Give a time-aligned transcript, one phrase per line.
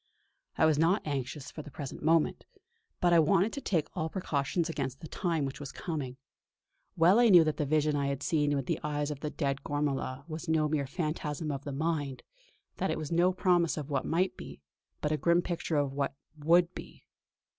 [0.57, 2.43] I was not anxious for the present moment;
[3.01, 6.17] but I wanted to take all precautions against the time which was coming.
[6.97, 9.61] Well I knew that the vision I had seen with the eyes of the dead
[9.63, 12.23] Gormala was no mere phantasm of the mind;
[12.77, 14.59] that it was no promise of what might be,
[15.01, 17.03] but a grim picture of what would be.